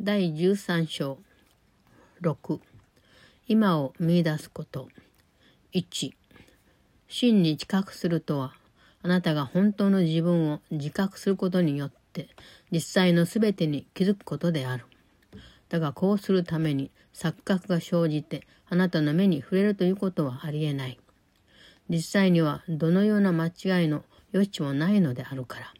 [0.00, 1.18] 第13章
[2.22, 2.60] 6
[3.48, 4.88] 今を見出すこと
[5.74, 6.12] 1
[7.08, 8.54] 真に知覚するとは
[9.02, 12.28] あなたが本当の自分を自覚することによって
[12.70, 14.84] 実際の全てに気づくことである。
[15.68, 21.00] だがこうするために錯覚が生じてあなたの目に触れるということはありえない。
[21.88, 25.74] 実際にはどのような間違いの余地もないのであるから。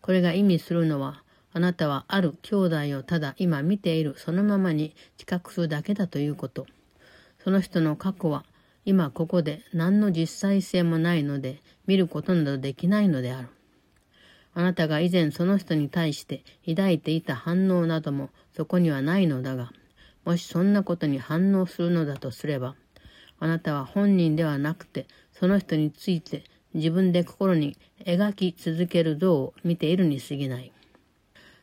[0.00, 1.23] これが意味するのは
[1.56, 6.66] あなたはある兄弟をただ今見ているそのままに知覚するだけだということ。
[7.44, 8.44] その人の過去は
[8.84, 13.48] 今ここで何の実際性もないので見ることなどできないのである。
[14.52, 19.70] あなたが以前その人に対して抱いていた反応などもそこにはないのだが、
[20.24, 22.74] もしそんなことに反応するのだとすれば、
[23.38, 26.42] あなたは本人ではなくてその人について
[26.74, 30.73] 自分で心に描き続ける像を見ているに過ぎない。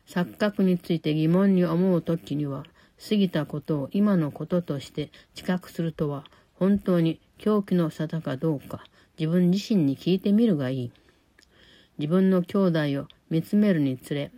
[0.06, 2.64] 錯覚について疑問に思う時には、
[3.08, 8.84] 過ぎたことを今のこととして知覚するとは、本当に狂気の沙汰かどうか、
[9.18, 10.92] 自分自身に聞いてみるがいい。
[11.98, 14.30] 自分の兄弟を見つめるにつれ、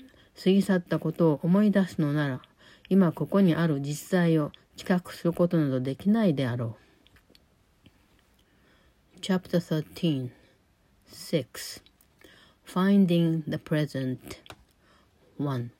[0.42, 2.42] 過ぎ去ったことを思い出すのなら、
[2.88, 6.84] 今ここにある実際を知覚することなどできないであろう。
[9.20, 10.31] Chapter 13
[11.08, 11.83] 6
[12.66, 14.44] Finding the Present
[15.36, 15.70] 1.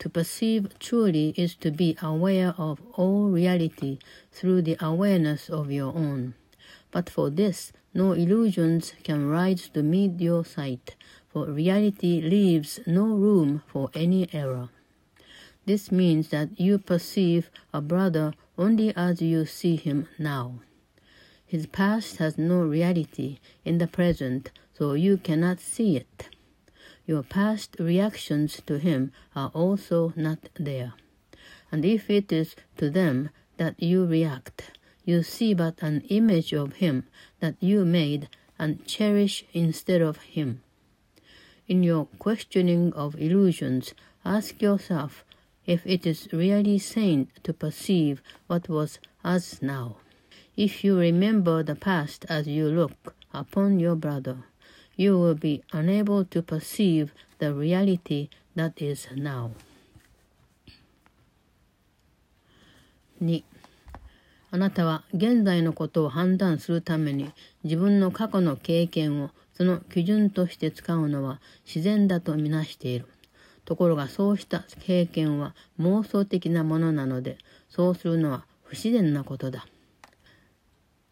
[0.00, 4.00] To perceive truly is to be aware of all reality
[4.32, 6.34] through the awareness of your own.
[6.90, 10.96] But for this, no illusions can rise to meet your sight,
[11.28, 14.70] for reality leaves no room for any error.
[15.64, 20.58] This means that you perceive a brother only as you see him now.
[21.46, 26.28] His past has no reality in the present, so you cannot see it
[27.06, 30.94] your past reactions to him are also not there.
[31.70, 34.72] And if it is to them that you react,
[35.04, 37.04] you see but an image of him
[37.40, 38.28] that you made
[38.58, 40.62] and cherish instead of him.
[41.66, 43.94] In your questioning of illusions,
[44.24, 45.24] ask yourself
[45.66, 49.96] if it is really sane to perceive what was as now.
[50.56, 54.44] If you remember the past as you look upon your brother,
[54.96, 59.50] you will be unable to perceive the reality that is now.
[63.20, 63.44] 2.
[64.50, 67.32] あなたは現在のことを判断するために
[67.64, 73.06] 自分の過去の経験をその基準として使うのは自然だとみなしている。
[73.64, 77.38] ところがそうした経験は妄想的なものなので、
[77.70, 79.66] そうするのは不自然なことだ。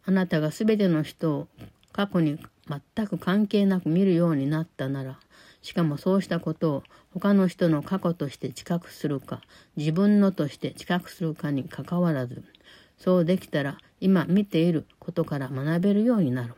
[0.04, 1.48] あなたがすべての人を
[1.92, 2.38] 過去に
[2.70, 5.19] 全く関係なく見るようになったなら、
[5.62, 6.82] しかもそうしたことを
[7.12, 9.41] 他の人の過去として知覚するか、
[9.76, 12.44] 自分のとして知覚するかにかかわらず、
[12.97, 16.54] そうできたら今見ていることから学べるようになる。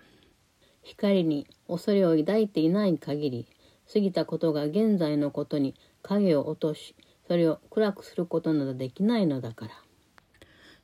[0.82, 3.46] 光に恐れを抱いていない限り、
[3.92, 6.94] 過ぎたことが現在のことに影を落とし、
[7.26, 9.72] それを暗くすることなどできないのだから。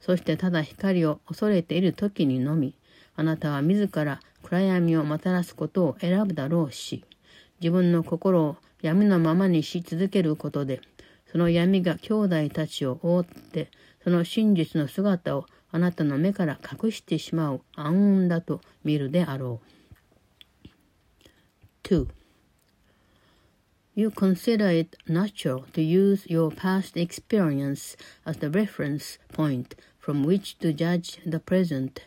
[0.01, 2.75] そしてただ光を恐れている時にのみ、
[3.17, 7.05] あなたは自ら暗闇をもたらすことを選ぶだろうし、
[7.61, 10.81] 自分の心を闇のままにし続けることで、
[11.31, 13.71] その闇が兄弟たちを覆って、
[14.03, 19.61] その真実の姿をあなたの目から隠してしまう暗雲だと見るであろ
[20.65, 20.69] う。
[21.85, 22.07] 2.
[23.95, 30.57] You consider it natural to use your past experience as the reference point from which
[30.61, 32.03] to judge the present.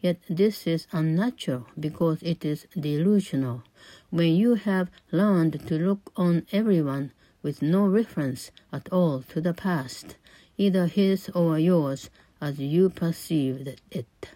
[0.00, 3.62] Yet this is unnatural because it is delusional.
[4.08, 7.12] When you have learned to look on everyone
[7.42, 10.16] with no reference at all to the past,
[10.56, 12.08] either his or yours,
[12.40, 14.30] as you perceived it,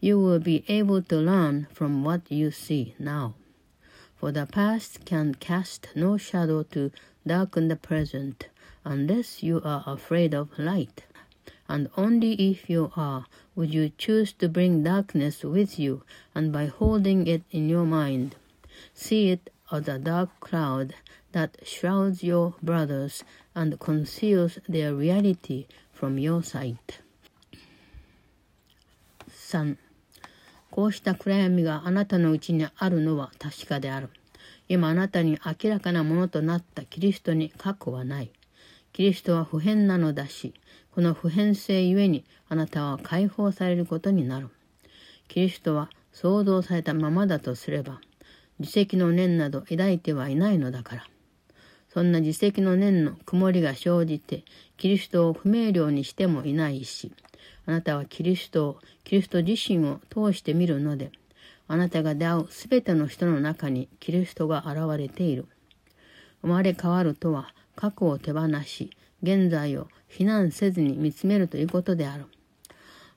[0.00, 3.34] you will be able to learn from what you see now.
[4.14, 6.92] For the past can cast no shadow to
[7.26, 8.48] darken the present
[8.84, 11.04] unless you are afraid of light
[11.68, 13.26] and only if you are
[13.56, 16.02] would you choose to bring darkness with you,
[16.34, 18.36] and by holding it in your mind,
[18.94, 20.94] see it as a dark cloud
[21.32, 23.24] that shrouds your brothers
[23.54, 27.00] and conceals their reality from your sight.
[29.28, 29.76] 3.
[30.70, 34.10] こうした暗闇があなたのうちにあるのは確かである。
[34.68, 38.30] 今あなたに明らかなものとなったキリストに過去はない。
[38.92, 40.52] キリストは不変なのだし、
[40.90, 44.48] この普遍性ゆえにあなたは解放されることになる。
[45.28, 48.00] キリストは創造されたままだとすれば、
[48.58, 51.06] 自責の念など抱いてはいないのだから。
[51.88, 54.44] そんな自責の念の曇りが生じて、
[54.76, 57.12] キリストを不明瞭にしてもいないし、
[57.64, 61.10] あなたはキリストを、キリスト自身を通して見るので、
[61.68, 65.46] あなたが出会うすべての人の中にキリストが現れている。
[66.42, 68.90] 生まれ変わるとは、過去を手放し、
[69.22, 72.26] 現在を非難せずに見つめるということである。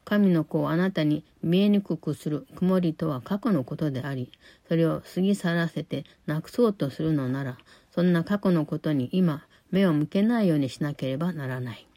[0.06, 4.31] 神の子をあなたに見えにくくする曇りとは過去のことであり、
[4.68, 7.57] それを過ぎ去らせてなくそうとするのなら、
[7.92, 11.88] そんな過去のことに今目を向けないようにしなければならない。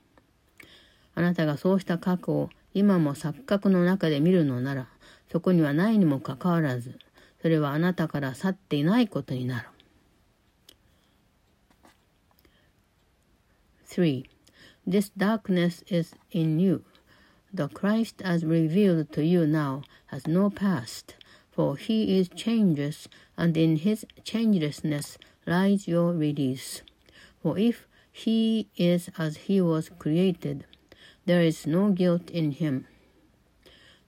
[1.15, 4.89] あなたがそうした過去を今も錯覚の中で見るのなら、
[5.31, 6.99] そこにはないにもかかわらず、
[7.41, 9.69] それはあなたから去っていないことになる。
[13.87, 14.25] 3.
[14.89, 16.83] This darkness is in you.
[17.55, 21.17] The Christ as revealed to you now has no past,
[21.51, 26.81] for he is changeless, and in his changelessness lies your release.
[27.43, 30.65] For if he is as he was created,
[31.27, 32.87] there is no guilt in him.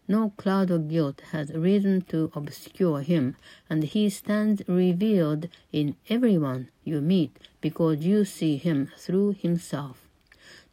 [0.08, 3.36] No cloud of guilt has risen to obscure him,
[3.68, 10.03] and he stands revealed in everyone you meet because you see him through himself.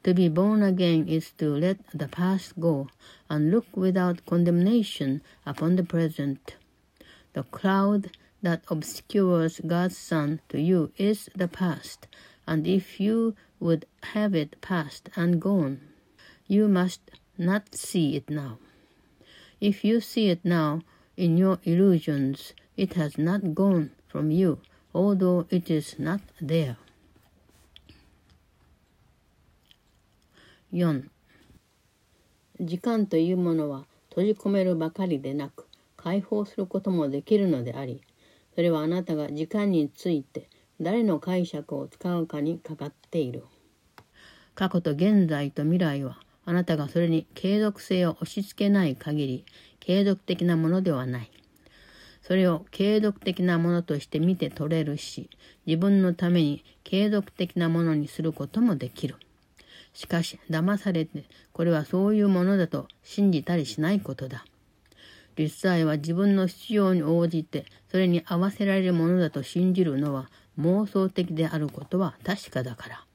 [0.03, 2.87] To be born again is to let the past go
[3.29, 6.55] and look without condemnation upon the present.
[7.33, 8.09] The cloud
[8.41, 12.07] that obscures God's Son to you is the past,
[12.47, 15.81] and if you would have it past and gone,
[16.47, 17.01] you must
[17.37, 18.57] not see it now.
[19.59, 20.81] If you see it now
[21.15, 24.57] in your illusions, it has not gone from you,
[24.95, 26.77] although it is not there.
[30.73, 31.03] 4
[32.61, 38.01] 時間というものは閉じ込めるばかりでなく解放することもできるのであり
[38.55, 40.47] それはあなたが時間について
[40.79, 43.43] 誰の解釈を使うかにかかっている。
[44.55, 49.45] 過去と現在と未来はあなたがそれに継続性を押し付けない限り
[49.81, 51.31] 継続的なものではない。
[52.21, 55.29] それを継続的なものとして見て取れるし、
[55.65, 59.17] 自分のために継続的なものにすることもできる。
[59.93, 64.45] しかし、騙されて、これはそういうものだと信じたりしないことだ。
[65.37, 70.29] 実際は自分の必要に応じてそれに合わせられるものだと信じるのは
[70.59, 73.05] 妄想的であることは確かだから。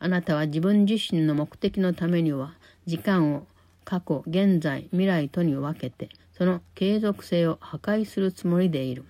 [0.00, 2.54] あなたは自分自身の目的のためには
[2.86, 3.46] 時間を
[3.84, 9.04] 過去、現在、未来とに分けてその継続性を破壊するつもりでいる。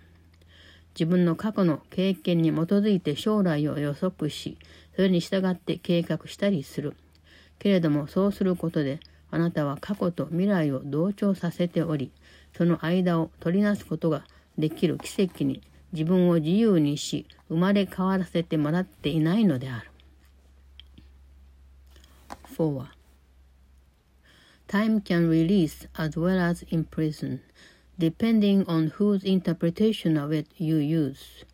[0.98, 4.56] 自分の過去の経験に基づいて将来を予測し、
[4.98, 6.96] それに従って計画したりする。
[7.60, 8.98] けれどもそうすることで
[9.30, 12.10] あなたは過去と未来を同調させており、
[12.56, 14.24] その間を取りなすことが
[14.58, 15.62] できる奇跡に
[15.92, 19.88] 自分を自由にし、生まれ変わらせてもらっていないのである。
[22.56, 22.86] 4.
[24.66, 27.38] Time can release as well as imprison,
[28.00, 31.46] depending on whose interpretation of it you use.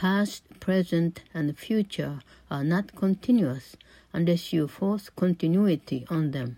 [0.00, 2.20] Past, present, and future
[2.50, 3.76] are not continuous
[4.14, 6.56] unless you force continuity on them.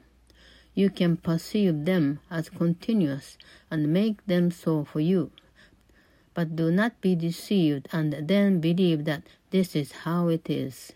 [0.76, 3.36] You can perceive them as continuous
[3.68, 5.32] and make them so for you.
[6.34, 10.92] But do not be deceived and then believe that this is how it is.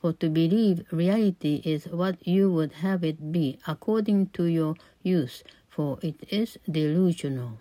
[0.00, 5.42] For to believe reality is what you would have it be according to your use,
[5.68, 7.58] for it is delusional.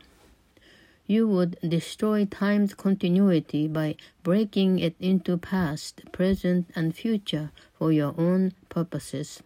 [1.08, 8.14] You would destroy time's continuity by breaking it into past, present, and future for your
[8.18, 9.42] own purposes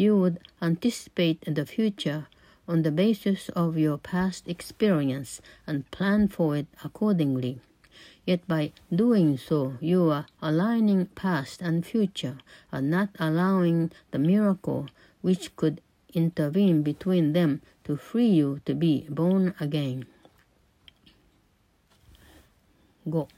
[0.00, 2.26] you would anticipate the future
[2.66, 7.60] on the basis of your past experience and plan for it accordingly.
[8.24, 12.38] Yet by doing so, you are aligning past and future
[12.72, 14.88] and not allowing the miracle
[15.20, 15.82] which could
[16.14, 20.06] intervene between them to free you to be born again.
[23.08, 23.28] 5.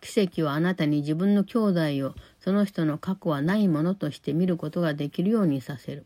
[0.00, 1.58] 奇跡はあなたに自分の兄
[2.00, 6.04] 弟をその人の過去はないものとして見ることができるようにさせる。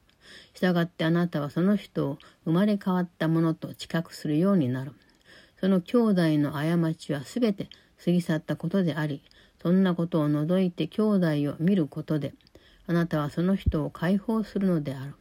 [0.55, 4.93] したがってあなたはその人を生まれ変わったものと知覚するようになる。
[5.61, 7.69] その兄弟の過ちはすべて
[8.05, 9.23] 過ぎ去ったことであり、
[9.61, 12.35] そんなことを除いて兄弟を見ることで、
[12.87, 15.15] あなたはその人を解放するのである。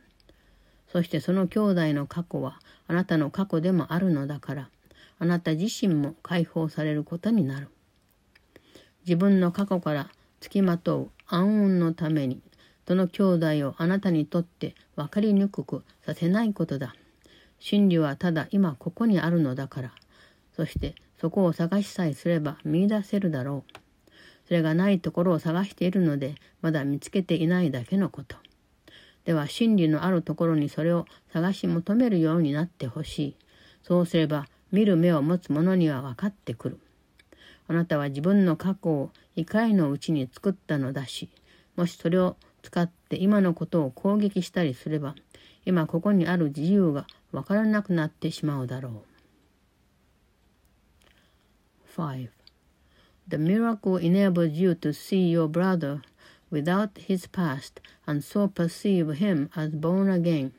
[0.91, 4.69] そしてその兄弟の過去はあなたの過去でもあるのだから、
[5.19, 7.69] あなた自身も解放されることになる。
[9.05, 10.09] 自分の過去から
[10.39, 12.41] つきまとう暗雲のために、
[12.87, 16.95] その兄弟をあなたにとって分かりにくくさせないことだ。
[17.59, 19.91] 真理はただ今ここにあるのだから。
[20.55, 23.73] そしてそこを探しさえすれば見出せるだろう。
[24.47, 28.37] それがないところを探しているので、まだ見つけていないだけのこと。
[29.25, 33.35] では真理のあるところにそれを探し求めるようになってほしい。
[33.83, 36.79] そうすれば見る目を持つ者には分かってくる。
[37.67, 41.29] あなたは自分の過去を怒りのうちに作ったのだし、
[41.75, 45.15] もしそれを使って今のことを攻撃したりすれば、
[45.65, 49.17] 今ここにある自由が分からなくなってしまうだろう。
[51.97, 52.29] 5.
[53.27, 56.01] The miracle enables you to see your brother
[56.51, 60.51] without his past and so perceive him as born again.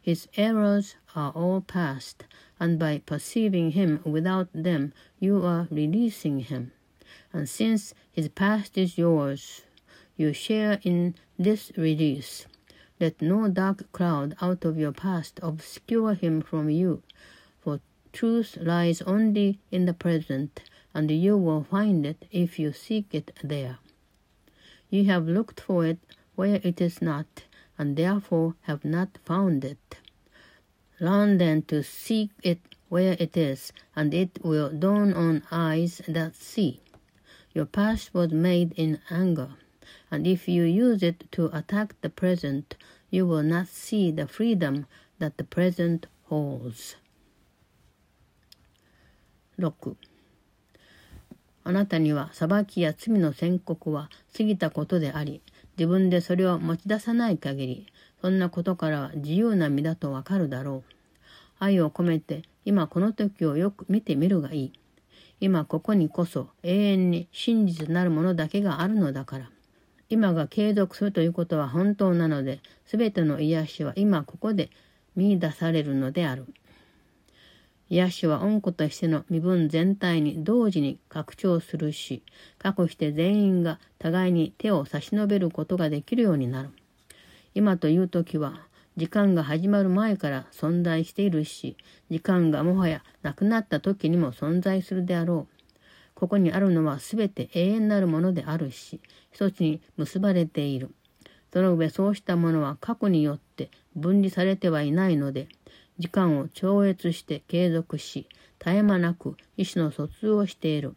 [0.00, 2.24] His errors are all past,
[2.58, 6.72] and by perceiving him without them, you are releasing him.
[7.32, 9.62] And since his past is yours,
[10.16, 12.46] you share in this release.
[12.98, 17.02] Let no dark cloud out of your past obscure him from you,
[17.60, 17.80] for
[18.12, 20.62] truth lies only in the present,
[20.94, 23.78] and you will find it if you seek it there.
[24.88, 25.98] You have looked for it
[26.36, 27.44] where it is not,
[27.76, 29.98] and therefore have not found it.
[30.99, 36.35] Learn then to seek it where it is, and it will dawn on eyes that
[36.35, 36.81] see.
[37.53, 39.49] Your past was made in anger,
[40.11, 42.75] and if you use it to attack the present,
[43.09, 44.85] you will not see the freedom
[45.19, 46.97] that the present holds.
[49.57, 49.95] 6.
[51.63, 55.41] あなたには裁きや罪の宣告は過ぎたことであり、
[55.77, 57.87] 自分でそれを持ち出さない限り、
[58.20, 60.92] そんなことから自由な身だとわかるだろう。
[61.58, 64.72] 愛を込めて、今この時をよく見てみるがいい。
[65.40, 69.50] 今ここにこそ永遠に真実なるものだけがあるのだから。
[70.08, 74.70] 今が継続するということは本当なので、すべての癒しは今ここで
[75.14, 76.46] 見出されるのである。
[77.88, 82.22] 癒しは恩子としての身分全体に同時に拡張するし、
[82.58, 86.70] かくして全員が互いに手を差し伸べることができるようになる。
[87.56, 88.66] 今という時は、
[88.98, 91.78] 時間が始まる前から存在しているし、
[92.10, 95.74] 時間がもはやなくなった時にも存在するであろう。
[96.14, 99.00] ここにあるのは全て永遠なるものであるし、
[99.32, 100.90] 一つに結ばれている。
[101.50, 105.48] その上そうしたものは過去によって分離されてはいないので、
[105.98, 110.94] 時間を超越して継続し、絶え間なく意思の疎通をしている。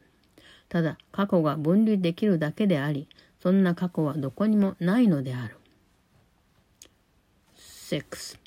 [0.68, 3.08] ただ、過去が分離できるだけであり、
[3.42, 5.59] そんな過去はどこにもないのである。
[7.90, 8.38] 6.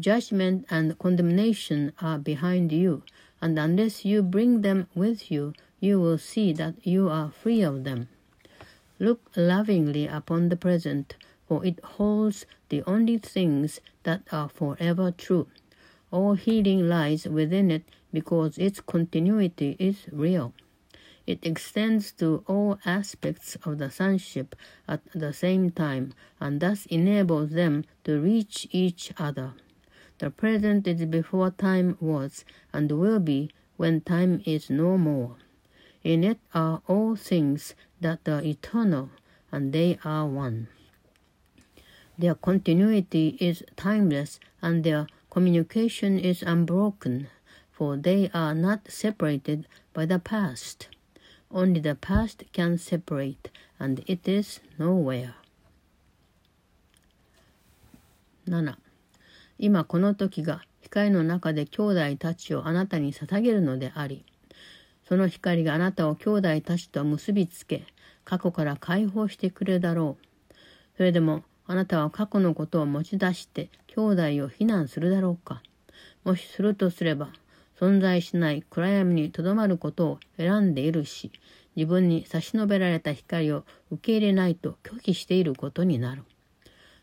[0.00, 3.04] Judgment and condemnation are behind you,
[3.40, 7.84] and unless you bring them with you, you will see that you are free of
[7.84, 8.08] them.
[8.98, 11.14] Look lovingly upon the present,
[11.46, 15.46] for it holds the only things that are forever true.
[16.10, 20.52] All healing lies within it because its continuity is real.
[21.28, 24.56] It extends to all aspects of the sonship
[24.88, 29.52] at the same time and thus enables them to reach each other.
[30.20, 35.36] The present is before time was and will be when time is no more.
[36.02, 39.10] In it are all things that are eternal,
[39.52, 40.68] and they are one.
[42.16, 47.28] Their continuity is timeless, and their communication is unbroken,
[47.70, 50.88] for they are not separated by the past.
[51.50, 55.32] Only the past can separate, and it is nowhere.
[58.46, 58.76] 7.
[59.58, 64.24] 今この時が光の中で兄弟たちをあなたに捧げるのであり、
[65.08, 67.84] その光があなたを兄弟たちと結びつけ、
[68.24, 70.54] 過去から解放してくれるだろう。
[70.98, 74.00] それでもあなたは過去のことを持ち出して兄
[74.38, 75.62] 弟を非難するだろうか。
[76.24, 77.30] もしするとすれば、
[77.78, 81.30] 存在しない暗闇にとどまることを選んでいるし、
[81.76, 86.24] 自分に差し伸べられた光を受け入れないと拒否していることになる。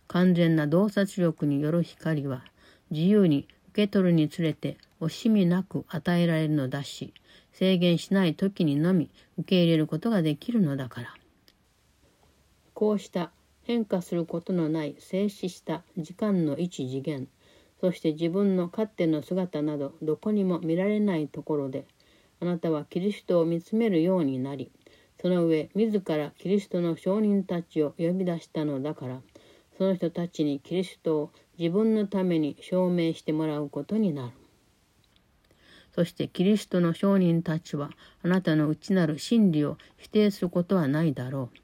[0.08, 2.44] 完全な洞察力による光は、
[2.92, 7.14] 自由に受け取るにつれて惜しみなく与えられるのだし、
[7.54, 11.16] 制限しない時にのみ受け入れることができるのだから。
[12.74, 13.32] こうした
[13.64, 17.30] 変化することのない静止した時間の一次元
[17.86, 21.86] そして自分のかつての姿などどこにも見られないところで
[22.42, 24.72] あなたはキリストを見つめるようになり
[25.22, 29.22] その上自らキリストの証人たちを呼び出したのだから
[29.78, 34.32] その人たちにキリストを自分のために証明してもらうことになる。
[35.94, 37.92] そしてキリストの証人たちは
[38.24, 41.58] あなたの内なる真理を否定することはないだろう。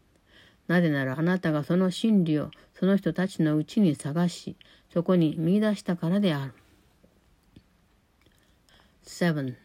[0.71, 4.55] なぜならあなたがその真理をその人たちのうちに探し、
[4.92, 6.52] そこに見出したからである。
[9.04, 9.56] 7.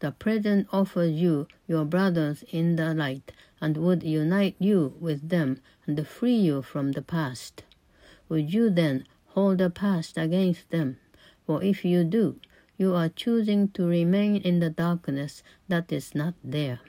[0.00, 5.60] the present offers you your brothers in the light and would unite you with them
[5.86, 7.64] and free you from the past.
[8.28, 10.98] Would you then hold the past against them?
[11.46, 12.36] For if you do,
[12.76, 16.80] you are choosing to remain in the darkness that is not there,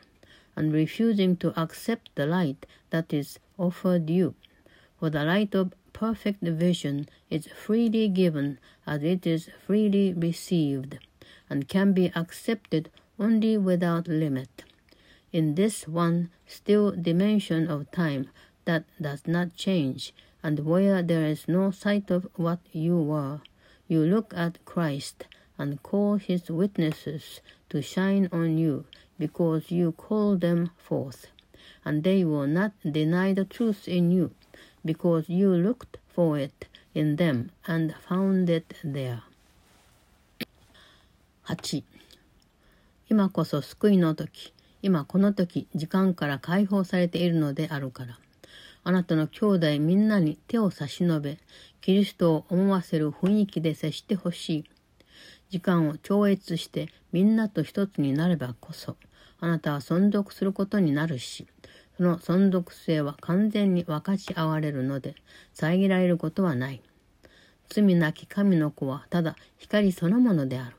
[0.56, 4.36] and refusing to accept the light that is offered you.
[5.00, 10.99] For the light of perfect vision is freely given as it is freely received,
[11.49, 14.65] and can be accepted only without limit.
[15.33, 18.29] In this one still dimension of time
[18.65, 23.41] that does not change, and where there is no sight of what you were,
[23.87, 28.85] you look at Christ and call his witnesses to shine on you
[29.19, 31.29] because you call them forth.
[31.85, 34.33] And they will not deny the truth in you
[34.85, 39.21] because you looked for it in them and found it there.
[41.47, 41.85] 8.
[43.11, 48.19] 今こそ救いの時、今この時、時間から解放されているのであるから。
[48.87, 51.38] あなたの兄弟みんなに手を差し伸べ、
[51.81, 54.64] キリストを思わせる雰囲気で接してほしい。
[55.49, 58.97] 時間を超越してみんなと一つになればこそ、
[59.41, 61.47] あなたは存続することになるし、
[61.97, 65.15] その存続性は完全に分かち合われるので、
[65.53, 66.83] 遮られることはない。
[67.69, 70.77] 罪なき神の子はただ光そのものである。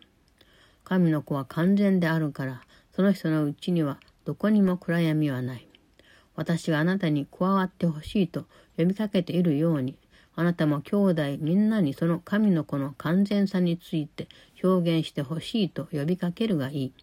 [0.84, 2.62] 神の子は完全であるから、
[2.96, 5.68] その人のうちにはどこにも暗闇はない。
[6.36, 8.46] 私があなたに加わってほしいと
[8.78, 9.98] 呼びかけているように、
[10.36, 14.28] あなたも兄弟みんなにその神の子の完全さについて
[14.62, 16.94] 表現してほしいと呼びかけるがいい。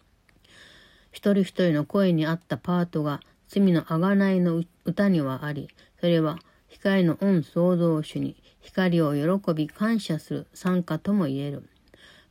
[1.11, 3.21] 一人一人の声に合ったパートが
[3.53, 5.69] 罪のあがないの歌にはあり、
[5.99, 11.69] それは光の恩創造主に光を喜び感謝する参加とも言える。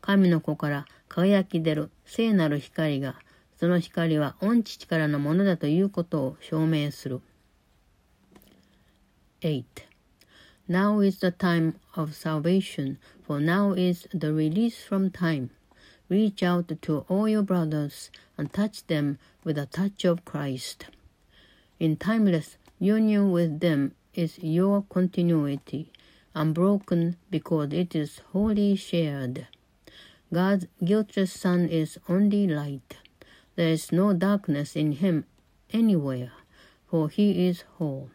[0.01, 3.15] 神の子から輝き出る聖なる光が、
[3.61, 7.21] その光は恩父からのものだということを証明する。
[9.43, 9.63] 8.
[10.69, 15.51] Now is the time of salvation, for now is the release from time.
[16.09, 20.87] Reach out to all your brothers and touch them with a touch of Christ.
[21.83, 25.91] In timeless union with them is your continuity,
[26.33, 29.49] unbroken because it is wholly shared.
[30.33, 32.99] God's guiltless Son is only light.
[33.57, 35.25] There is no darkness in him
[35.73, 36.31] anywhere,
[36.87, 38.11] for he is whole.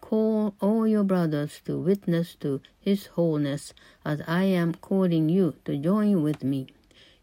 [0.00, 3.74] Call all your brothers to witness to his wholeness
[4.06, 6.68] as I am calling you to join with me.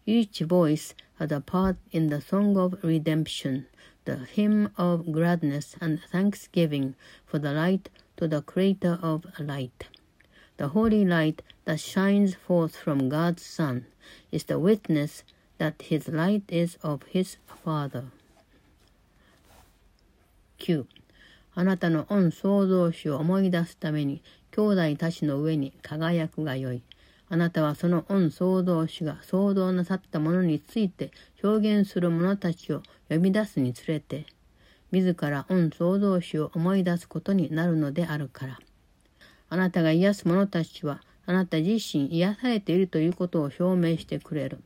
[0.06, 3.66] Each voice has a part in the song of redemption
[4.06, 9.88] the hymn of gladness and thanksgiving for the light to the Creator of light.
[10.58, 13.86] The holy light that shines forth from God's Son
[14.32, 15.24] is the witness
[15.58, 18.06] that his light is of his Father.
[20.58, 20.86] 9.
[21.56, 26.82] あなたの恩創造主を思い出すために兄弟たちの上に輝くがよい。
[27.30, 31.12] あなたはその恩創造主が創造なさったものについて
[31.44, 34.26] 表現する者たちを呼び出すにつれて、
[34.92, 38.60] 自ら恩創造主を思い出すことになるのであるから。
[39.50, 44.60] あなたが癒す者たちは、あなた自身癒されているということを証明してくれる。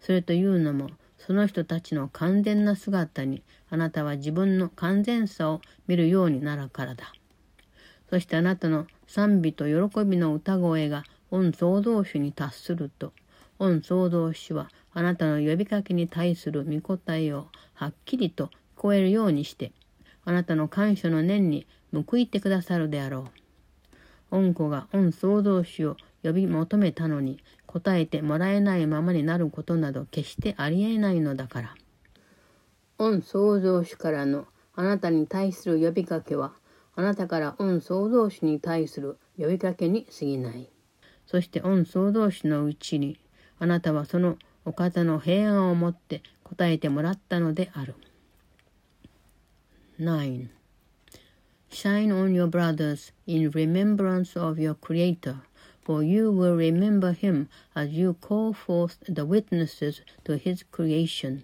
[0.00, 7.12] それというのも、その人たちの完全な姿に、あなたは自分の完全さを見るようになるからだ。
[8.10, 13.12] そしてあなたの賛美と喜びの歌声が御創造主に達すると、
[13.58, 19.72] 御創造主はあなたの呼びかけに対する御答えをはっきりと聞こえるようにして、
[20.24, 23.28] あなたの感謝の念に報いてくださるであろ
[24.32, 24.42] う。
[24.42, 31.74] 御子が御創造主を呼び求めたのに答えてもらえないままになることなど決してありえないのだから。
[32.98, 36.52] 御創造主からのあなたに対する呼びかけは、
[36.94, 40.70] あなたから御創造主に対する呼びかけに過ぎない。
[41.26, 43.18] そして御創造主のうちに、
[43.58, 47.95] あなたはそのお方の平安をもって答えてもらったのである。
[49.99, 50.47] 9.
[51.69, 55.35] Shine on your brothers in remembrance of your Creator,
[55.83, 61.43] for you will remember him as you call forth the witnesses to his creation.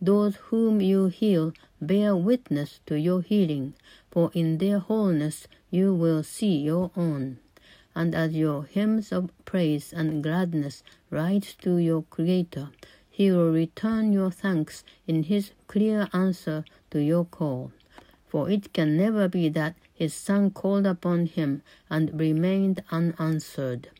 [0.00, 3.74] Those whom you heal bear witness to your healing,
[4.10, 7.38] for in their wholeness you will see your own.
[7.94, 12.70] and as your hymns of praise and gladness rise to your Creator,
[13.10, 17.72] He will return your thanks in His clear answer to your call.
[18.26, 23.90] For it can never be that His Son called upon Him and remained unanswered.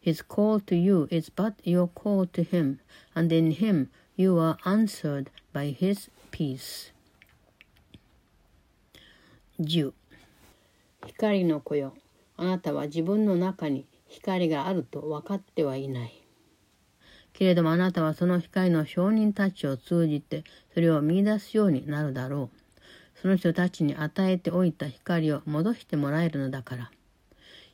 [0.00, 2.80] His call to you is but your call to Him,
[3.14, 6.92] and in Him you are answered by his peace.
[9.58, 9.92] 10
[11.00, 11.94] 光の子よ
[12.37, 16.21] あなたは自分の中に光があると分かってはいない。
[17.33, 20.43] けれどもあなたはその光の証人たちを通じて
[20.73, 22.57] それを見出すようになるだろう。
[23.21, 26.91] その人たちに与えておいた光を戻してもらえるのだから。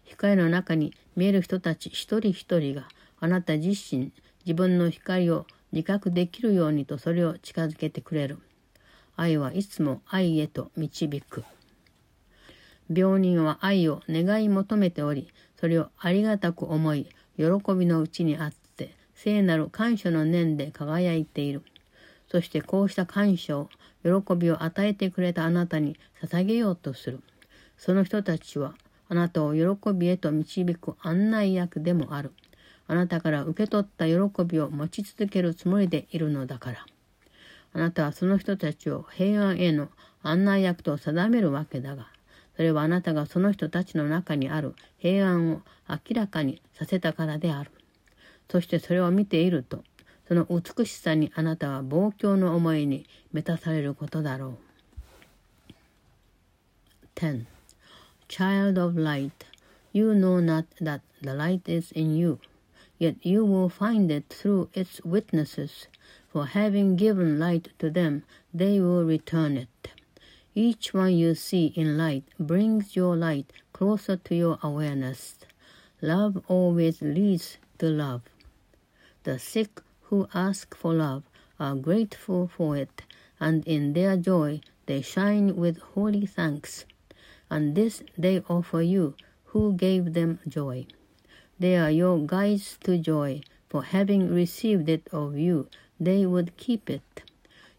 [0.04, 2.88] 光の中に見える人たち一人一人が
[3.20, 4.12] あなた自身
[4.46, 8.40] 自分の光を自覚できるようにとそれを近づけてくれる。
[9.16, 11.44] 愛はいつも愛へと導く。
[12.94, 15.28] 病人は愛を願い求めており、
[15.60, 21.62] それをありがたく思い、喜びのうちにあって、聖なる感謝の念で輝いている。
[22.30, 23.70] そしてこうした感謝を、
[24.04, 27.22] 喜びを与えてくれたあなたに捧げようとする。
[27.78, 28.74] その人たちは、
[29.10, 32.32] あなたを喜びへと導く案内役でもある。
[32.88, 36.86] あなたから受け取った喜びを持ち続けるつもりでいるのだから。
[37.74, 39.90] あなたはその人たちを平安への
[40.24, 42.08] 案内役と定めるわけだが、
[42.56, 47.72] それはあなたがその人たちの中にある平安を明らかにさせたからである。
[48.50, 49.84] そしてそれを見ていると、
[50.28, 54.72] その美しさにあなたは望郷の思いに満たされることだろう。
[57.16, 57.46] 10.
[58.28, 59.32] Child of light,
[59.94, 62.40] you know not that the light is in you.
[63.00, 65.88] Yet you will find it through its witnesses,
[66.32, 69.68] for having given light to them, they will return it.
[70.54, 75.38] Each one you see in light brings your light closer to your awareness.
[76.02, 78.24] Love always leads to love.
[79.24, 81.24] The sick who ask for love
[81.58, 83.04] are grateful for it,
[83.40, 86.84] and in their joy they shine with holy thanks.
[87.50, 90.86] And this they offer you, who gave them joy.
[91.60, 96.90] They are your guides to joy, for having received it of you, they would keep
[96.90, 97.24] it.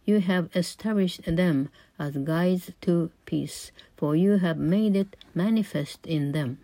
[0.04, 6.32] You have established them as guides to peace, for you have made it manifest in
[6.32, 6.58] them,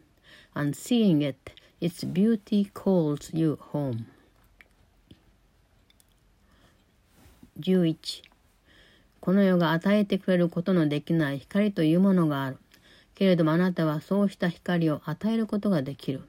[0.55, 4.07] and seeing it, its beauty calls you home.
[7.61, 8.22] 11
[9.20, 12.59] この世が与えてくれることのできない光というものがある。
[13.14, 16.22] けれどもあなたはそうした光を与えることができる。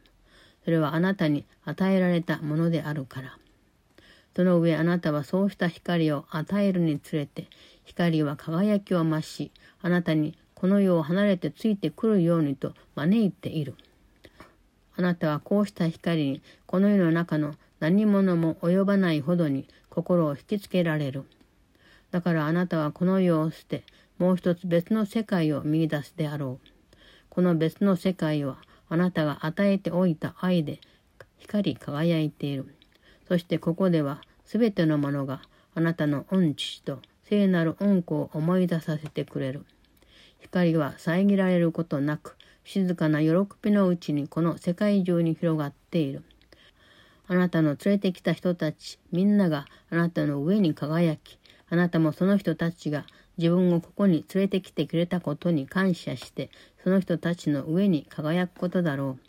[0.64, 3.38] それはあなたに与えられたものであるから。
[4.40, 7.48] その上あなたはそうした光を与えるにつれて、
[7.84, 13.76] 光は輝きを増し、あなたにこの世を離れてついてくるようにと招いている。
[14.96, 21.26] あなたはこうした光にこの世の中の何者も及ばないほどに心を引きつけられる。
[22.12, 23.84] だからあなたはこの世を捨て、
[24.20, 26.68] もう一つ別の世界を見出すであろう。
[27.30, 28.56] この別の世界は
[28.88, 30.80] あなたが与えておいた愛で
[31.40, 32.74] 光り輝いている。
[33.28, 35.44] そしてここでは全てのものが
[35.76, 39.64] あなたの恩父と聖なる恩子を思い出させてくれる。
[40.40, 43.30] 光は遮られることなく、静かな喜
[43.62, 46.24] びのうちにこの世界中に広がっている。
[47.28, 51.38] あなたの連れてきた人たち、みんながあなたの上に輝き、
[51.70, 53.06] あなたもその人たちが
[53.38, 56.50] 自分をここに連れてきてくれたことに感謝して、
[56.84, 59.29] その人たちの上に輝くことだろう。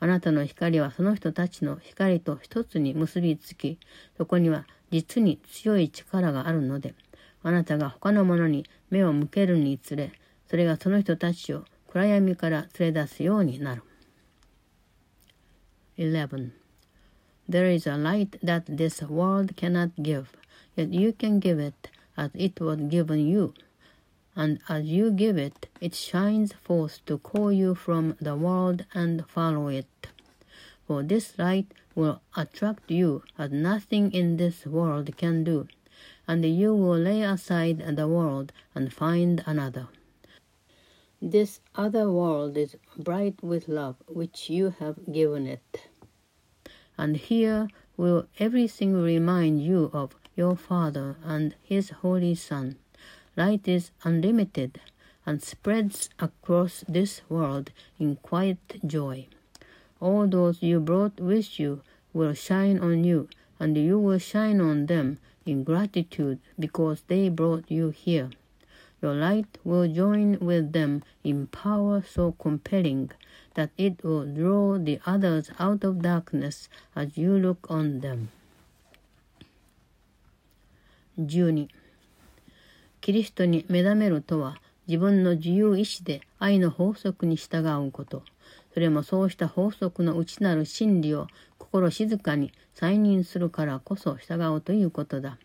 [0.00, 3.78] あなたの光はその人たちの光と一つに結びつき、
[4.16, 6.94] そこには実に強い力があるので、
[7.42, 10.12] あなたが他のものに目を向けるにつれ、
[10.48, 13.82] それがその人たちを暗闇から連れ出すようになる。
[15.98, 16.50] 11.
[17.48, 20.26] There is a light that this world cannot give,
[20.76, 23.52] yet you can give it as it was given you.
[24.36, 29.24] And as you give it, it shines forth to call you from the world and
[29.28, 30.08] follow it.
[30.86, 35.68] For this light will attract you as nothing in this world can do,
[36.26, 39.88] and you will lay aside the world and find another.
[41.22, 45.88] This other world is bright with love which you have given it.
[46.98, 52.76] And here will everything remind you of your Father and His Holy Son.
[53.36, 54.80] Light is unlimited
[55.26, 59.26] and spreads across this world in quiet joy.
[60.00, 64.86] All those you brought with you will shine on you, and you will shine on
[64.86, 68.30] them in gratitude because they brought you here.
[69.02, 73.10] Your light will join with them in power so compelling
[73.54, 78.30] that it will draw the others out of darkness as you look on them.
[81.16, 81.68] 12
[83.04, 88.22] キリストに目覚めるとは自分の自由意志で愛の法則に従うこと。
[88.72, 91.26] それもそうした法則の内なる真理を
[91.58, 95.36] 心静かに再認するからこそ従うということだ。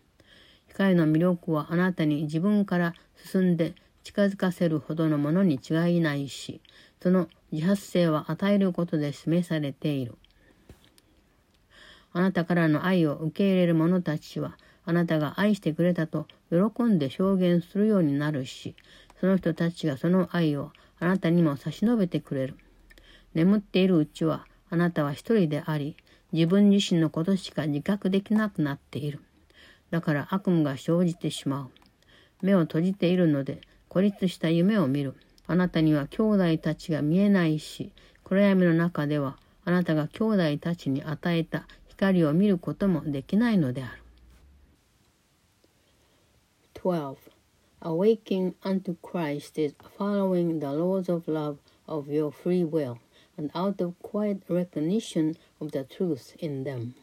[0.73, 2.93] 彼の魅力はあなたに自分から
[3.25, 3.73] 進んで
[4.05, 6.61] 近づかせるほどのものに違いないし、
[7.03, 10.15] その自発性は与えることで示されている。
[12.13, 18.75] あなたからの愛を受け入れる者たちは、あなたが愛してくれたと喜んで証言するようになるし、
[19.19, 22.55] その人たちがその愛をあなたにも差し伸べてくれる。
[23.33, 25.95] 眠っているうちはあなたは一人であり、
[26.31, 29.19] 自分自身のことしか自覚できなくなっている。
[29.91, 31.69] だから悪夢が生じてしまう。
[32.41, 35.15] 目を閉じているので孤立した夢を見る。
[35.47, 37.91] あなたには兄弟たちが見えないし、
[38.23, 44.01] 暗闇の中ではあなたが兄弟たちに与えた光を見ることもできないのである。
[46.79, 47.27] 12.
[47.81, 52.99] Awaking unto Christ is following the laws of love of your free will
[53.35, 56.95] and out of quiet recognition of the truth in them.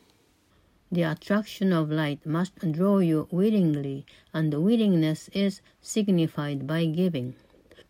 [0.91, 7.35] The attraction of light must draw you willingly, and the willingness is signified by giving.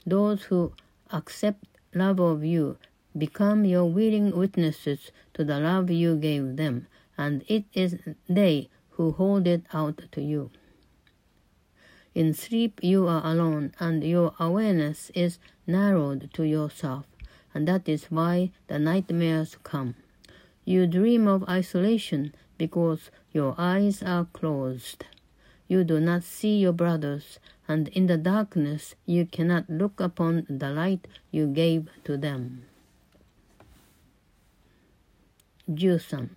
[0.04, 0.72] Those who
[1.12, 2.78] accept love of you
[3.16, 7.96] become your willing witnesses to the love you gave them, and it is
[8.28, 10.50] they who hold it out to you.
[12.15, 17.05] In sleep you are alone, and your awareness is narrowed to yourself,
[17.53, 19.95] and that is why the nightmares come.
[20.65, 25.05] You dream of isolation because your eyes are closed.
[25.67, 30.69] You do not see your brothers, and in the darkness you cannot look upon the
[30.69, 32.63] light you gave to them.
[35.67, 36.35] 13.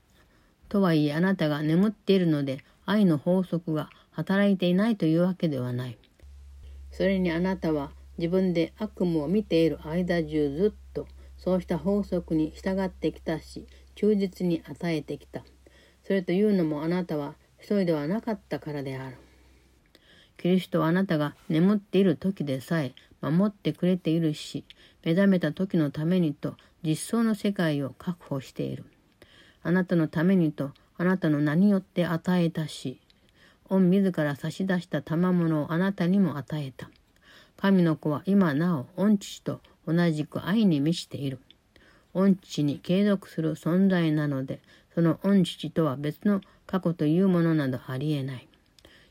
[0.68, 5.97] とはいえあなたが眠っているので愛の法則が 働いていないというわけではない。
[6.91, 15.43] それにあなたは自分で悪夢を見ている間中ずっとそうした法則に従ってきたし忠実に与えてきた。
[16.03, 19.15] それというのもあなたは一人ではなかったからである。
[20.38, 24.65] キリストはあなたが眠っている時でさえ守ってくれているし、
[25.03, 28.86] 目覚めた時のためにと実相の世界を確保している。
[29.63, 32.99] あなたのためにとあなたの名によって与えたし、
[33.69, 36.89] 御自ら差し出した賜物をあなたにも与えた。
[37.58, 41.39] 神の子は今なお御父と同じく愛に満ちている。
[42.13, 44.60] 御父に継続する存在なので、
[44.95, 48.47] その御父とは別の過去というものなどありえない。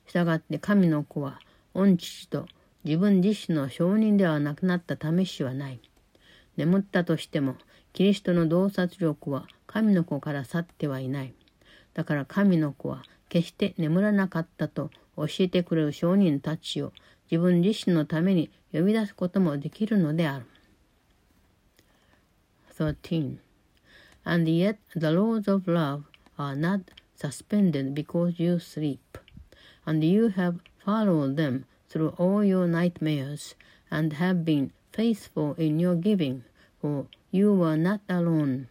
[0.07, 1.41] したがって神の子は
[1.75, 2.47] 御父と
[2.85, 5.81] 自分自身の承認ではなくなった試しはない。
[6.57, 7.57] 眠ったとしても、
[7.93, 11.35] キリストの洞察力は神の子から去ってはいない。
[11.95, 16.93] だから神の子は決して眠らなかったと教えてくれる証人たちを
[17.31, 20.47] 自分自身のために呼び出すこともできるのである。
[22.79, 23.39] 13.
[24.25, 26.03] And yet the laws of love
[26.37, 26.81] are not
[27.17, 29.19] suspended because you sleep,
[29.85, 33.57] and you have followed them through all your nightmares,
[33.91, 36.43] and have been faithful in your giving,
[36.81, 38.69] for you were not alone.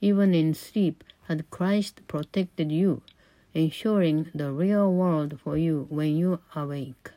[0.00, 3.02] Even in sleep had Christ protected you,
[3.54, 7.10] ensuring the real world for you when you awake.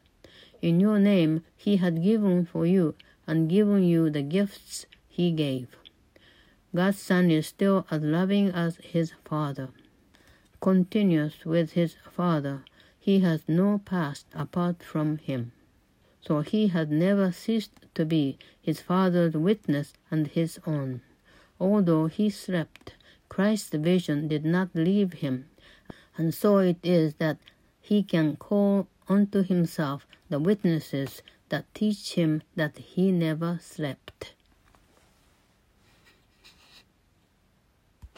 [0.61, 2.95] In your name he had given for you
[3.25, 5.67] and given you the gifts he gave.
[6.75, 9.69] God's Son is still as loving as his Father.
[10.61, 12.63] Continuous with his Father,
[12.99, 15.51] he has no past apart from him.
[16.21, 21.01] So he had never ceased to be his Father's witness and his own.
[21.59, 22.93] Although he slept,
[23.29, 25.45] Christ's vision did not leave him,
[26.17, 27.37] and so it is that
[27.79, 34.33] he can call unto himself the witnesses that teach him that he never slept.